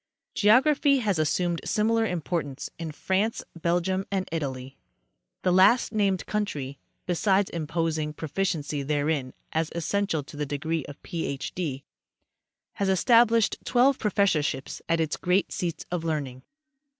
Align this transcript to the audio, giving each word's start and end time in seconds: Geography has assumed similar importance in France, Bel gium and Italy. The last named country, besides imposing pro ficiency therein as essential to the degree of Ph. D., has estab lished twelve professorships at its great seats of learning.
Geography 0.33 0.97
has 0.97 1.19
assumed 1.19 1.61
similar 1.63 2.07
importance 2.07 2.71
in 2.79 2.91
France, 2.91 3.43
Bel 3.55 3.79
gium 3.81 4.07
and 4.09 4.27
Italy. 4.31 4.75
The 5.43 5.51
last 5.53 5.93
named 5.93 6.25
country, 6.25 6.79
besides 7.05 7.51
imposing 7.51 8.13
pro 8.13 8.27
ficiency 8.27 8.81
therein 8.83 9.35
as 9.53 9.69
essential 9.75 10.23
to 10.23 10.35
the 10.35 10.45
degree 10.47 10.83
of 10.85 10.99
Ph. 11.03 11.53
D., 11.53 11.83
has 12.77 12.89
estab 12.89 13.27
lished 13.27 13.57
twelve 13.63 13.99
professorships 13.99 14.81
at 14.89 14.99
its 14.99 15.17
great 15.17 15.51
seats 15.51 15.85
of 15.91 16.03
learning. 16.03 16.41